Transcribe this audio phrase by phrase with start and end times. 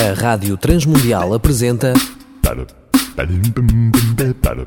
[0.00, 1.92] A Rádio Transmundial apresenta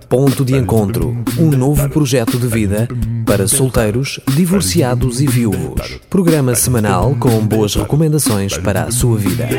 [0.08, 2.88] Ponto de Encontro, um novo projeto de vida
[3.26, 6.00] para solteiros, divorciados e viúvos.
[6.08, 9.50] Programa semanal com boas recomendações para a sua vida.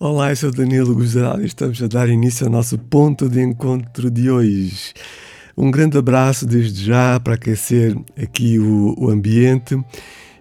[0.00, 4.10] Olá, eu sou Danilo Guzaral e estamos a dar início ao nosso ponto de encontro
[4.10, 4.92] de hoje.
[5.56, 9.78] Um grande abraço desde já para aquecer aqui o, o ambiente.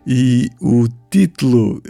[0.06, 1.82] E o título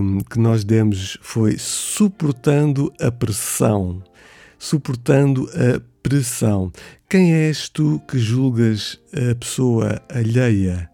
[0.00, 4.02] um, que nós demos foi Suportando a Pressão.
[4.58, 6.72] Suportando a pressão.
[7.08, 10.90] Quem és tu que julgas a pessoa alheia?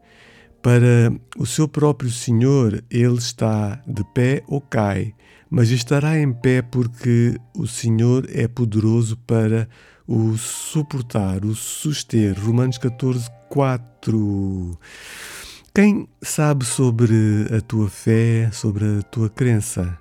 [0.63, 5.15] Para o seu próprio Senhor, ele está de pé ou cai,
[5.51, 9.69] mas estará em pé porque o Senhor é poderoso para
[10.07, 12.35] o suportar, o suster.
[12.39, 14.79] Romanos 14, 4.
[15.75, 17.15] Quem sabe sobre
[17.57, 19.99] a tua fé, sobre a tua crença?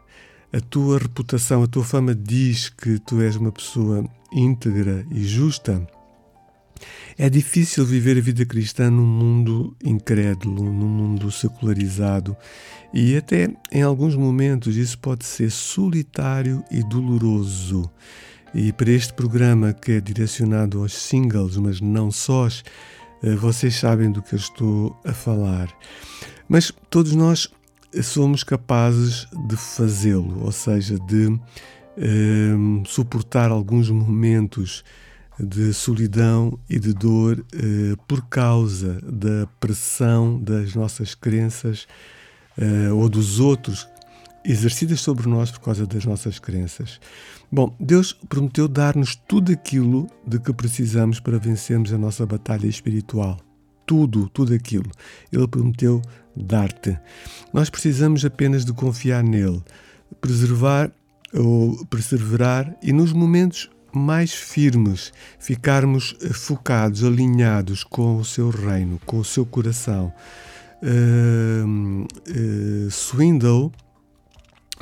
[0.51, 5.85] A tua reputação, a tua fama diz que tu és uma pessoa íntegra e justa?
[7.17, 12.35] É difícil viver a vida cristã num mundo incrédulo, num mundo secularizado
[12.93, 17.89] e até em alguns momentos isso pode ser solitário e doloroso.
[18.53, 22.63] E para este programa que é direcionado aos singles, mas não sós,
[23.21, 25.67] eh, vocês sabem do que eu estou a falar.
[26.47, 27.49] Mas todos nós
[28.01, 31.37] somos capazes de fazê-lo, ou seja, de
[31.97, 34.83] eh, suportar alguns momentos
[35.39, 41.87] de solidão e de dor uh, por causa da pressão das nossas crenças
[42.57, 43.87] uh, ou dos outros
[44.43, 46.99] exercidas sobre nós por causa das nossas crenças.
[47.51, 53.39] Bom, Deus prometeu dar-nos tudo aquilo de que precisamos para vencermos a nossa batalha espiritual.
[53.85, 54.89] Tudo, tudo aquilo.
[55.31, 56.01] Ele prometeu
[56.35, 56.97] dar-te.
[57.53, 59.61] Nós precisamos apenas de confiar nele,
[60.19, 60.91] preservar
[61.33, 69.17] ou perseverar e nos momentos mais firmes, ficarmos focados, alinhados com o seu reino, com
[69.17, 70.13] o seu coração.
[70.81, 73.71] Uh, uh, Swindle,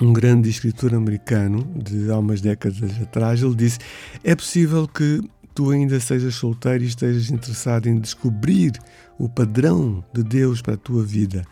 [0.02, 3.80] um grande escritor americano de há umas décadas atrás, ele disse:
[4.24, 5.22] É possível que
[5.56, 8.74] tu ainda sejas solteiro e estejas interessado em descobrir
[9.18, 11.46] o padrão de Deus para a tua vida.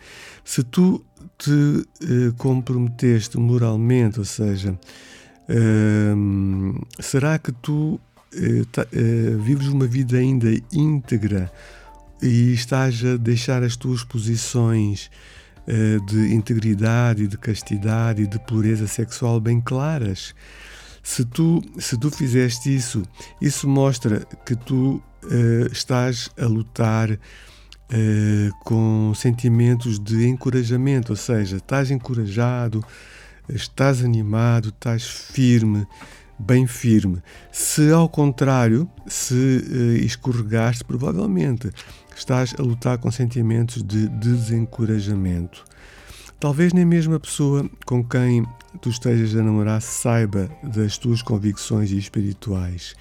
[0.44, 1.02] Se tu
[1.38, 1.50] te
[2.02, 4.78] eh, comprometeste moralmente, ou seja,
[7.00, 8.00] será que tu
[8.34, 11.50] uh, uh, vives uma vida ainda íntegra
[12.22, 15.10] e estás a deixar as tuas posições
[15.68, 20.34] uh, de integridade, de castidade e de pureza sexual bem claras?
[21.02, 23.02] Se tu, se tu fizeste isso,
[23.40, 25.02] isso mostra que tu
[25.70, 27.18] estás a lutar
[28.64, 32.82] com sentimentos de encorajamento, ou seja, estás encorajado,
[33.48, 35.86] estás animado, estás firme,
[36.38, 37.22] bem firme.
[37.52, 41.70] Se ao contrário, se uh, escorregaste, provavelmente
[42.16, 45.64] estás a lutar com sentimentos de desencorajamento.
[46.40, 48.44] Talvez nem mesmo a pessoa com quem
[48.80, 52.94] tu estejas a namorar saiba das tuas convicções espirituais.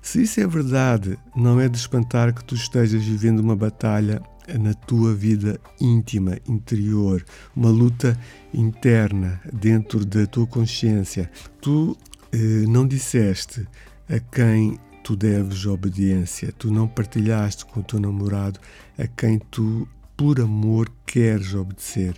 [0.00, 4.22] Se isso é verdade, não é de espantar que tu estejas vivendo uma batalha
[4.58, 7.24] na tua vida íntima, interior,
[7.54, 8.18] uma luta
[8.52, 11.30] interna dentro da tua consciência.
[11.60, 11.96] Tu
[12.32, 13.66] eh, não disseste
[14.08, 18.58] a quem tu deves obediência, tu não partilhaste com o teu namorado
[18.98, 22.16] a quem tu, por amor, queres obedecer.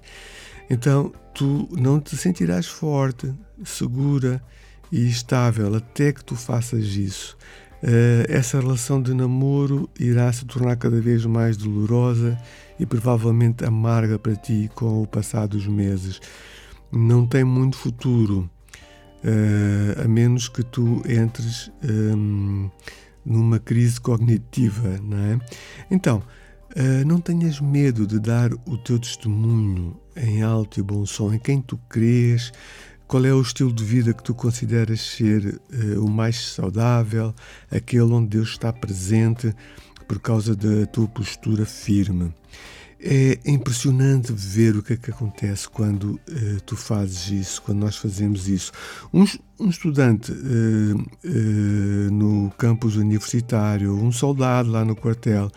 [0.71, 3.33] Então tu não te sentirás forte,
[3.65, 4.43] segura
[4.91, 7.37] e estável até que tu faças isso.
[7.83, 12.37] Uh, essa relação de namoro irá se tornar cada vez mais dolorosa
[12.79, 16.21] e provavelmente amarga para ti com o passar dos meses.
[16.91, 18.51] Não tem muito futuro,
[19.23, 22.69] uh, a menos que tu entres ehm,
[23.25, 25.39] numa crise cognitiva, não é?
[25.91, 31.33] Então, uh, não tenhas medo de dar o teu testemunho em alto e bom som,
[31.33, 32.53] em quem tu crês,
[33.09, 37.35] qual é o estilo de vida que tu consideras ser uh, o mais saudável,
[37.71, 39.55] aquele onde Deus está presente
[40.07, 42.35] por causa da tua postura firme?
[43.01, 47.97] É impressionante ver o que é que acontece quando uh, tu fazes isso, quando nós
[47.97, 48.73] fazemos isso.
[49.11, 49.25] Um,
[49.59, 55.51] um estudante uh, uh, no campus universitário, um soldado lá no quartel,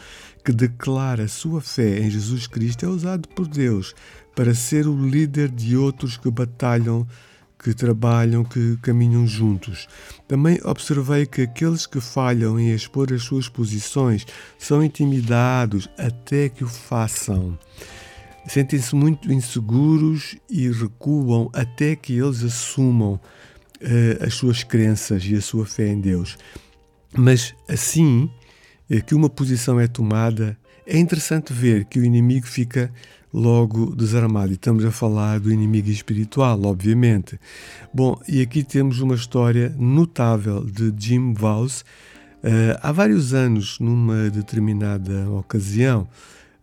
[0.45, 3.93] que declara sua fé em Jesus Cristo, é usado por Deus
[4.33, 7.05] para ser o líder de outros que batalham
[7.61, 9.87] que trabalham, que caminham juntos.
[10.27, 14.25] Também observei que aqueles que falham em expor as suas posições
[14.57, 17.57] são intimidados até que o façam.
[18.47, 25.41] Sentem-se muito inseguros e recuam até que eles assumam uh, as suas crenças e a
[25.41, 26.37] sua fé em Deus.
[27.15, 28.29] Mas assim
[28.89, 30.57] uh, que uma posição é tomada,
[30.87, 32.91] é interessante ver que o inimigo fica
[33.33, 34.51] logo desarmado.
[34.51, 37.39] E estamos a falar do inimigo espiritual, obviamente.
[37.93, 41.81] Bom, e aqui temos uma história notável de Jim Vows.
[42.43, 46.07] Uh, há vários anos, numa determinada ocasião,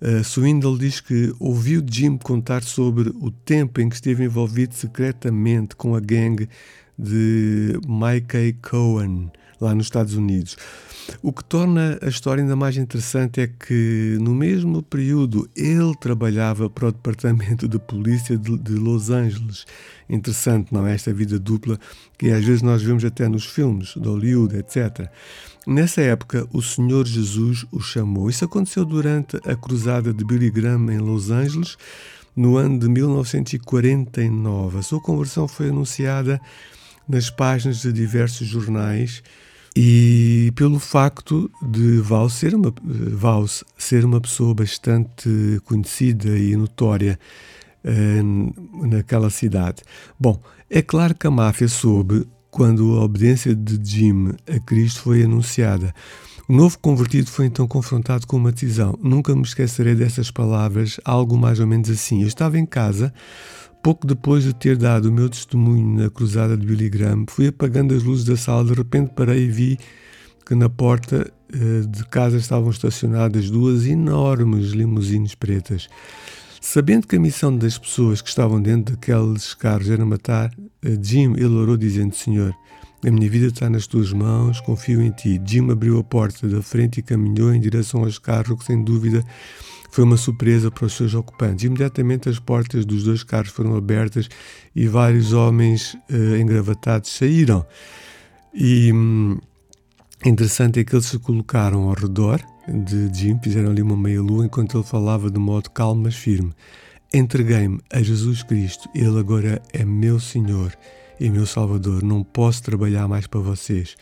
[0.00, 5.76] uh, Swindle diz que ouviu Jim contar sobre o tempo em que esteve envolvido secretamente
[5.76, 6.48] com a gangue
[6.98, 9.30] de Mikey Cohen,
[9.60, 10.56] lá nos Estados Unidos.
[11.22, 16.68] O que torna a história ainda mais interessante é que, no mesmo período, ele trabalhava
[16.68, 19.64] para o Departamento de Polícia de, de Los Angeles.
[20.08, 20.94] Interessante, não é?
[20.94, 21.78] Esta vida dupla
[22.18, 25.10] que às vezes nós vemos até nos filmes de Hollywood, etc.
[25.66, 28.28] Nessa época, o Senhor Jesus o chamou.
[28.30, 31.76] Isso aconteceu durante a cruzada de Billy Graham em Los Angeles,
[32.36, 34.78] no ano de 1949.
[34.78, 36.40] A sua conversão foi anunciada
[37.08, 39.22] nas páginas de diversos jornais
[39.80, 47.16] e pelo facto de Val ser uma, Vals ser uma pessoa bastante conhecida e notória
[47.84, 49.84] uh, naquela cidade.
[50.18, 55.22] Bom, é claro que a máfia soube quando a obediência de Jim a Cristo foi
[55.22, 55.94] anunciada.
[56.48, 58.98] O novo convertido foi então confrontado com uma decisão.
[59.00, 62.22] Nunca me esquecerei dessas palavras, algo mais ou menos assim.
[62.22, 63.14] Eu estava em casa,
[63.88, 67.94] Pouco depois de ter dado o meu testemunho na cruzada de Billy Graham, fui apagando
[67.94, 68.62] as luzes da sala.
[68.62, 69.78] De repente parei e vi
[70.44, 75.88] que na porta uh, de casa estavam estacionadas duas enormes limusines pretas.
[76.60, 80.52] Sabendo que a missão das pessoas que estavam dentro daqueles carros era matar,
[80.84, 82.54] uh, Jim ele orou dizendo: Senhor,
[83.06, 85.40] a minha vida está nas tuas mãos, confio em ti.
[85.44, 89.24] Jim abriu a porta da frente e caminhou em direção aos carros, que sem dúvida
[89.90, 91.64] foi uma surpresa para os seus ocupantes.
[91.64, 94.28] Imediatamente as portas dos dois carros foram abertas
[94.74, 97.64] e vários homens uh, engravatados saíram.
[98.52, 99.38] E hum,
[100.24, 104.76] interessante é que eles se colocaram ao redor de Jim, fizeram ali uma meia-lua enquanto
[104.76, 106.52] ele falava de modo calmo mas firme.
[107.14, 110.76] Entreguei-me a Jesus Cristo, Ele agora é meu Senhor
[111.20, 112.02] e meu Salvador.
[112.02, 113.96] Não posso trabalhar mais para vocês.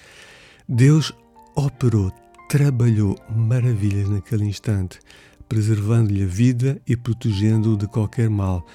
[0.68, 1.12] Deus
[1.54, 2.12] operou,
[2.48, 4.98] trabalhou maravilhas naquele instante
[5.48, 8.66] preservando-lhe a vida e protegendo-o de qualquer mal.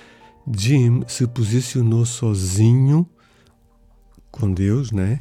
[0.55, 3.07] Jim se posicionou sozinho
[4.31, 5.19] com Deus, né?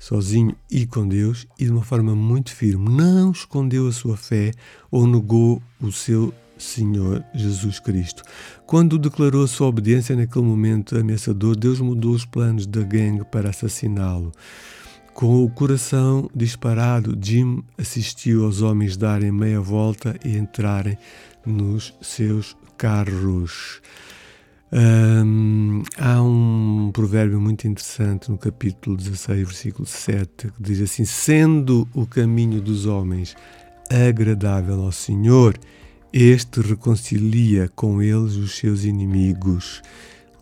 [0.00, 2.88] Sozinho e com Deus e de uma forma muito firme.
[2.90, 4.52] Não escondeu a sua fé
[4.90, 8.22] ou negou o seu Senhor Jesus Cristo.
[8.66, 14.32] Quando declarou sua obediência naquele momento ameaçador, Deus mudou os planos da gangue para assassiná-lo.
[15.14, 20.96] Com o coração disparado, Jim assistiu aos homens darem meia volta e entrarem
[21.44, 23.80] nos seus carros.
[24.72, 31.86] Um, há um provérbio muito interessante no capítulo 16, versículo 7, que diz assim: Sendo
[31.94, 33.36] o caminho dos homens
[33.90, 35.58] agradável ao Senhor,
[36.12, 39.80] este reconcilia com eles os seus inimigos.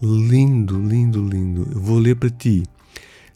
[0.03, 1.69] Lindo, lindo, lindo.
[1.73, 2.65] Eu vou ler para ti.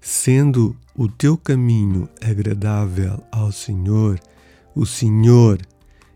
[0.00, 4.18] Sendo o teu caminho agradável ao Senhor,
[4.74, 5.60] o Senhor,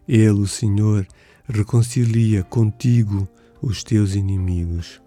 [0.09, 1.07] Ele, o Senhor,
[1.49, 3.29] reconcilia contigo
[3.63, 5.01] os teus inimigos.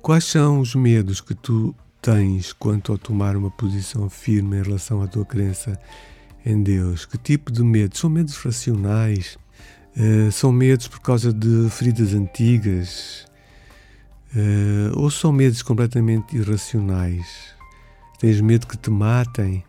[0.00, 5.02] Quais são os medos que tu tens quanto a tomar uma posição firme em relação
[5.02, 5.78] à tua crença
[6.46, 7.04] em Deus?
[7.04, 7.98] Que tipo de medos?
[7.98, 9.36] São medos racionais?
[10.00, 13.26] Uh, são medos por causa de feridas antigas?
[14.34, 17.50] Uh, ou são medos completamente irracionais?
[18.20, 19.64] tens medo que te matem,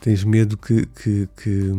[0.00, 1.72] tens medo que, que, que,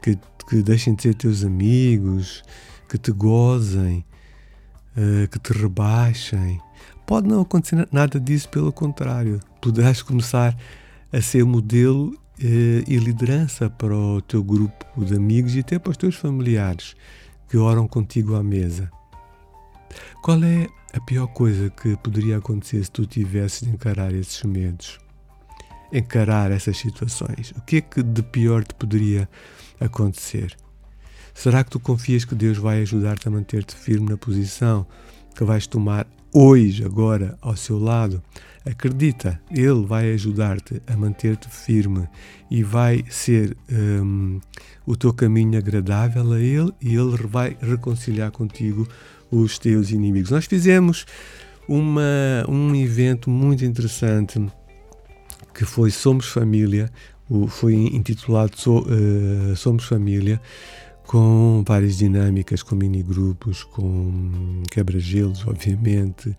[0.00, 0.18] que,
[0.48, 2.44] que deixem de ser teus amigos,
[2.88, 4.04] que te gozem,
[4.96, 6.60] uh, que te rebaixem.
[7.04, 9.40] Pode não acontecer nada disso, pelo contrário.
[9.60, 10.56] Poderás começar
[11.12, 15.96] a ser modelo e liderança para o teu grupo de amigos e até para os
[15.96, 16.94] teus familiares
[17.48, 18.90] que oram contigo à mesa.
[20.22, 24.98] Qual é a pior coisa que poderia acontecer se tu tivesses de encarar esses medos,
[25.92, 27.52] encarar essas situações?
[27.56, 29.28] O que é que de pior te poderia
[29.80, 30.56] acontecer?
[31.32, 34.86] Será que tu confias que Deus vai ajudar-te a manter-te firme na posição
[35.34, 38.22] que vais tomar hoje, agora, ao seu lado?
[38.66, 42.08] Acredita, Ele vai ajudar-te a manter-te firme
[42.50, 44.40] e vai ser um,
[44.84, 48.86] o teu caminho agradável a Ele e Ele vai reconciliar contigo
[49.30, 50.30] os teus inimigos.
[50.30, 51.06] Nós fizemos
[51.68, 54.44] uma, um evento muito interessante
[55.54, 56.90] que foi Somos Família,
[57.48, 60.40] foi intitulado uh, Somos Família,
[61.06, 66.36] com várias dinâmicas, com mini-grupos, com quebra-gelos, obviamente,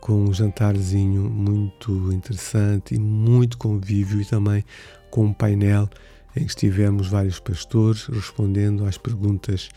[0.00, 4.64] com um jantarzinho muito interessante e muito convívio e também
[5.10, 5.88] com um painel
[6.36, 9.68] em que estivemos vários pastores respondendo às perguntas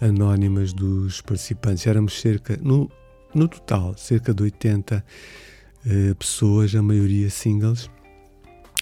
[0.00, 1.86] anónimas dos participantes.
[1.86, 2.90] Éramos cerca, no,
[3.34, 5.04] no total, cerca de 80
[5.86, 7.90] eh, pessoas, a maioria singles.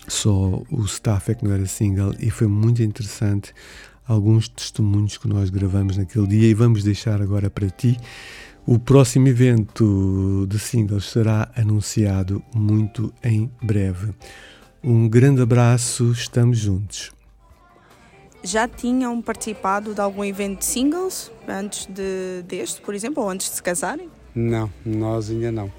[0.07, 3.52] Só o staff é que não era single e foi muito interessante
[4.07, 7.99] alguns testemunhos que nós gravamos naquele dia e vamos deixar agora para ti.
[8.70, 14.12] O próximo evento de singles será anunciado muito em breve.
[14.84, 17.10] Um grande abraço, estamos juntos.
[18.42, 23.48] Já tinham participado de algum evento de singles antes de, deste, por exemplo, ou antes
[23.48, 24.10] de se casarem?
[24.34, 25.72] Não, nós ainda não.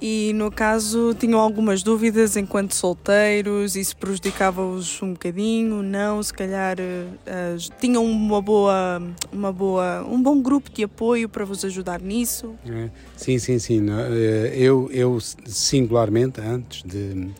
[0.00, 3.76] E no caso, tinham algumas dúvidas enquanto solteiros?
[3.76, 5.82] Isso prejudicava-os um bocadinho?
[5.82, 6.22] Não?
[6.22, 11.64] Se calhar uh, tinham uma boa, uma boa, um bom grupo de apoio para vos
[11.64, 12.54] ajudar nisso?
[12.68, 13.86] É, sim, sim, sim.
[13.88, 17.30] Eh, eu, eu singularmente, antes de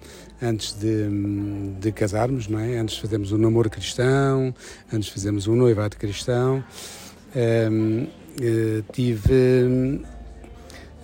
[0.40, 1.08] antes de,
[1.80, 2.76] de casarmos, não é?
[2.78, 4.54] Antes fazemos um namoro cristão,
[4.92, 6.64] antes fazemos um noivado cristão.
[7.34, 8.08] Um, uh,
[8.40, 10.00] eh, tive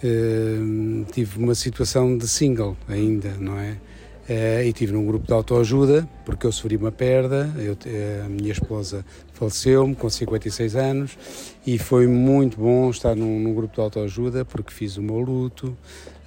[0.03, 3.77] uh, tive uma situação de single ainda, não é?
[4.23, 7.77] Uh, e tive num grupo de autoajuda porque eu sofri uma perda, eu,
[8.25, 11.19] a minha esposa faleceu-me com 56 anos
[11.67, 15.77] e foi muito bom estar num, num grupo de autoajuda porque fiz o meu luto,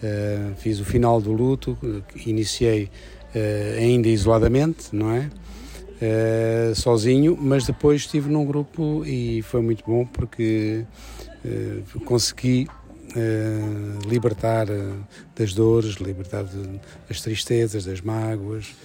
[0.04, 1.78] uh, fiz o final do luto,
[2.26, 2.84] iniciei
[3.34, 5.30] uh, ainda isoladamente, não é?
[6.76, 10.86] sozinho, mas depois estive num grupo e foi muito bom porque
[12.04, 12.85] consegui Uh,
[14.08, 16.46] libertar uh, das dores, libertar
[17.08, 18.76] das tristezas, das mágoas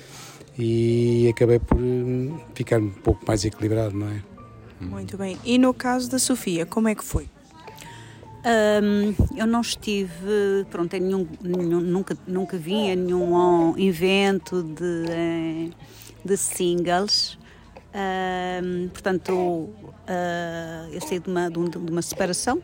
[0.59, 4.23] e acabei por uh, ficar um pouco mais equilibrado, não é?
[4.81, 5.39] Muito bem.
[5.45, 7.29] E no caso da Sofia, como é que foi?
[8.43, 15.71] Um, eu não estive, pronto, em nenhum, nenhum, nunca, nunca vi em nenhum evento de,
[16.25, 17.39] de singles.
[17.93, 19.69] Um, portanto,
[20.91, 22.63] eu saí de uma, de uma separação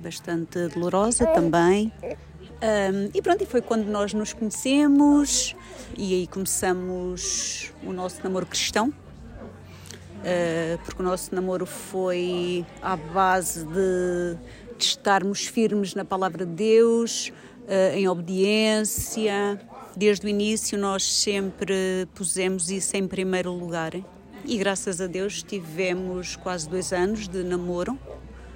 [0.00, 1.92] bastante dolorosa também.
[2.56, 5.54] Um, e pronto, e foi quando nós nos conhecemos
[5.96, 13.64] e aí começamos o nosso namoro cristão, uh, porque o nosso namoro foi à base
[13.64, 14.38] de,
[14.78, 17.30] de estarmos firmes na palavra de Deus,
[17.64, 19.60] uh, em obediência.
[19.94, 23.92] Desde o início, nós sempre pusemos isso em primeiro lugar
[24.44, 27.98] e graças a Deus tivemos quase dois anos de namoro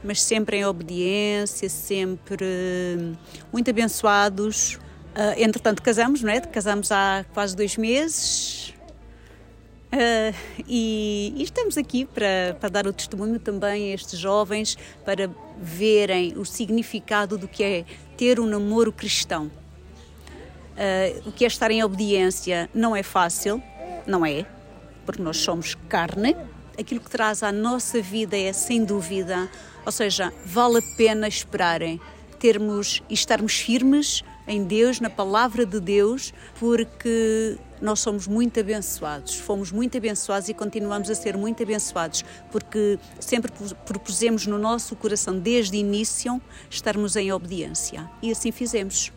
[0.02, 3.16] mas sempre em obediência, sempre
[3.52, 4.74] muito abençoados.
[4.74, 6.40] Uh, entretanto, casamos, não é?
[6.40, 8.72] Casamos há quase dois meses.
[9.92, 10.32] Uh,
[10.68, 15.28] e, e, estamos aqui para, para dar o testemunho também a estes jovens para
[15.60, 17.84] verem o significado do que é
[18.16, 19.50] ter um namoro cristão.
[20.76, 23.60] Uh, o que é estar em obediência não é fácil,
[24.06, 24.46] não é,
[25.04, 26.36] porque nós somos carne.
[26.78, 29.50] Aquilo que traz à nossa vida é, sem dúvida,
[29.84, 32.00] ou seja, vale a pena esperarem,
[32.38, 39.36] termos e estarmos firmes em Deus, na palavra de Deus, porque nós somos muito abençoados,
[39.36, 43.52] fomos muito abençoados e continuamos a ser muito abençoados, porque sempre
[43.86, 48.10] propusemos no nosso coração, desde o início, estarmos em obediência.
[48.20, 49.12] E assim fizemos.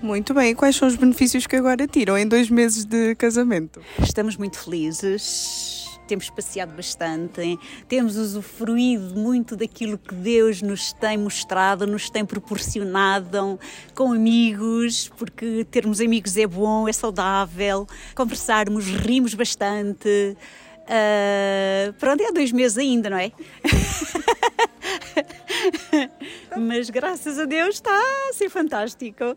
[0.00, 3.80] Muito bem, e quais são os benefícios que agora tiram em dois meses de casamento?
[4.02, 11.86] Estamos muito felizes temos passeado bastante, temos usufruído muito daquilo que Deus nos tem mostrado,
[11.86, 13.58] nos tem proporcionado
[13.94, 20.36] com amigos, porque termos amigos é bom, é saudável, conversarmos, rimos bastante.
[20.82, 23.32] Uh, pronto, é há dois meses ainda, não é?
[26.58, 29.36] Mas graças a Deus está a ser fantástico.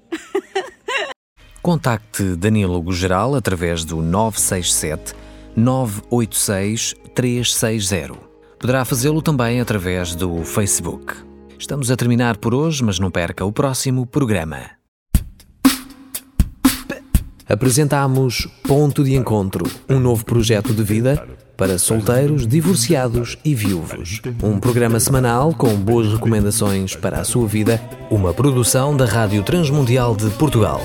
[1.62, 5.25] Contacte Danilo Geral através do 967
[5.56, 8.14] 986 360.
[8.60, 11.14] Poderá fazê-lo também através do Facebook.
[11.58, 14.72] Estamos a terminar por hoje, mas não perca o próximo programa.
[17.48, 24.22] Apresentamos Ponto de Encontro, um novo projeto de vida para solteiros, divorciados e viúvos.
[24.44, 30.16] Um programa semanal com boas recomendações para a sua vida, uma produção da Rádio Transmundial
[30.16, 30.82] de Portugal.